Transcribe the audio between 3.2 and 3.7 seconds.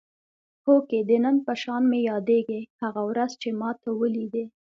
چې